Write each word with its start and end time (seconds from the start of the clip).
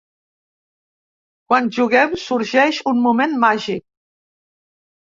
Quan 1.53 1.69
juguem 1.79 2.17
sorgeix 2.25 2.81
un 2.95 3.07
moment 3.07 3.39
màgic. 3.47 3.89